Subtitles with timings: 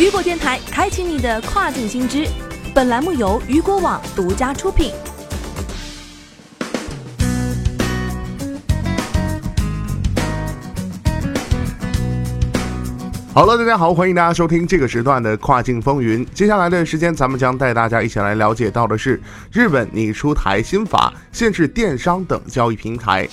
[0.00, 2.26] 雨果电台开启你的跨境新知。
[2.74, 4.94] 本栏目由雨果网独家出品。
[13.34, 16.26] 好了，大家好，欢迎大家收听这个时段的跨境风云。
[16.32, 19.20] 接下来的时间，咱们将带大家一起来了解到的是，
[19.52, 23.28] 日本拟出台新法，限制电商等交易平台。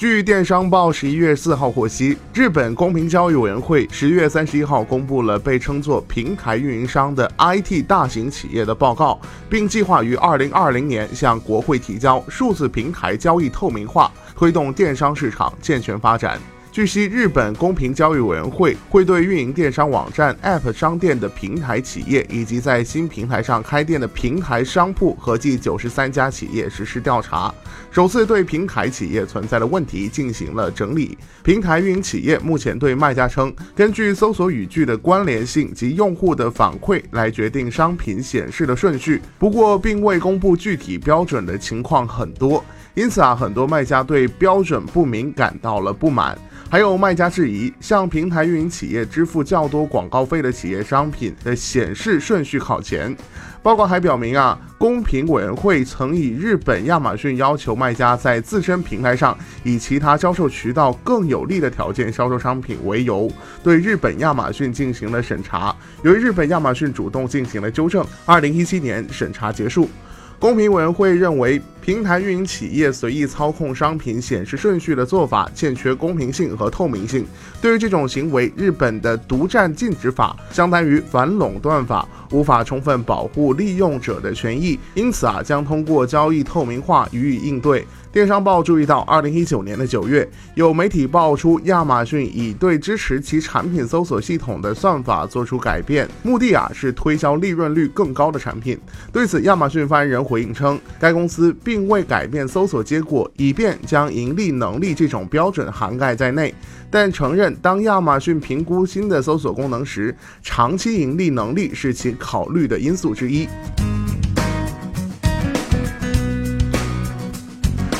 [0.00, 9.20] 据电商报十一月四号获悉，日本公平交易委员会十月三十一号公布了被称作平台运营商的 IT 大型企业的报告，
[9.50, 16.40] 并计划于二零二零年向国会提交数字平台交易透明化，推动电商市场健全发展。
[16.72, 27.52] 据悉，日本公平交易委员会会对运营电商网站、App 商店的平台企业以及在新平台上开店的平台商铺合计九十三家企业实施调查，
[27.90, 31.18] 首次对平台企业存在的问题进行了整理。
[31.42, 42.64] 平台运营企业目前对卖家称，根据搜索语句的关联性及用户的反馈来决定商品显示的顺序，不过并未公布具体标准的情况很多，
[42.94, 46.38] 因此啊，很多卖家对标准不明感到了不满。
[46.70, 53.14] 还有卖家质疑，向平台运营企业支付较多广告费的企业商品的显示顺序靠前。
[53.60, 63.28] 报告还表明啊，公平委员会曾以日本亚马逊要求卖家在自身平台上以其他销售渠道更有利的条件销售商品为由，
[63.64, 65.74] 对日本亚马逊进行了审查。
[66.04, 69.90] 由于日本亚马逊主动进行了纠正，二零一七年审查结束。
[70.40, 77.26] 公平委员会认为，平台运营企业随意操控商品显示顺序的做法欠缺公平性和透明性。
[77.60, 87.86] 对于这种行为，日本的独占禁止法相当于反垄断法，无法充分保护利用者的权益，因此啊，将通过交易透明化予以应对。
[88.12, 98.76] 电商报注意到，二零一九年的九月，有媒体爆出亚马逊已对支持其产品搜索系统的算法做出改变，目的啊是推销利润率更高的产品。
[99.12, 106.52] 对此，亚马逊发言人回应称，该公司并未改变搜索结果，以便将盈利能力这种标准涵盖在内，
[106.90, 110.12] 但承认当亚马逊评估新的搜索功能时，
[110.42, 113.46] 长期盈利能力是其考虑的因素之一。